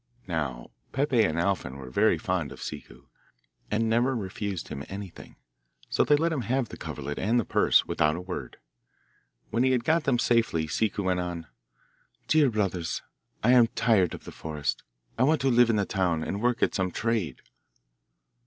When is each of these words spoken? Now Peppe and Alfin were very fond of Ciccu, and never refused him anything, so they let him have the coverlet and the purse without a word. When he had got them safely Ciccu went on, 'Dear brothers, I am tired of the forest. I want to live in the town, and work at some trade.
Now 0.25 0.71
Peppe 0.93 1.21
and 1.21 1.37
Alfin 1.37 1.77
were 1.77 1.91
very 1.91 2.17
fond 2.17 2.51
of 2.51 2.59
Ciccu, 2.59 3.05
and 3.69 3.87
never 3.87 4.15
refused 4.15 4.69
him 4.69 4.83
anything, 4.89 5.35
so 5.91 6.03
they 6.03 6.15
let 6.15 6.33
him 6.33 6.41
have 6.41 6.69
the 6.69 6.75
coverlet 6.75 7.19
and 7.19 7.39
the 7.39 7.45
purse 7.45 7.85
without 7.85 8.15
a 8.15 8.19
word. 8.21 8.57
When 9.51 9.61
he 9.61 9.73
had 9.73 9.83
got 9.83 10.05
them 10.05 10.17
safely 10.17 10.65
Ciccu 10.65 11.03
went 11.03 11.19
on, 11.19 11.45
'Dear 12.27 12.49
brothers, 12.49 13.03
I 13.43 13.51
am 13.51 13.67
tired 13.67 14.15
of 14.15 14.23
the 14.23 14.31
forest. 14.31 14.81
I 15.19 15.23
want 15.23 15.39
to 15.41 15.49
live 15.49 15.69
in 15.69 15.75
the 15.75 15.85
town, 15.85 16.23
and 16.23 16.41
work 16.41 16.63
at 16.63 16.73
some 16.73 16.89
trade. 16.89 17.43